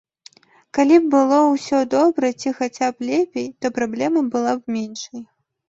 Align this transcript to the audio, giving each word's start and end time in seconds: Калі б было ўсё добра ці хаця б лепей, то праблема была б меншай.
Калі 0.77 0.95
б 1.03 1.11
было 1.15 1.41
ўсё 1.47 1.81
добра 1.93 2.33
ці 2.39 2.55
хаця 2.61 2.89
б 2.95 3.13
лепей, 3.13 3.47
то 3.61 3.73
праблема 3.79 4.27
была 4.35 4.59
б 4.61 4.81
меншай. 4.81 5.27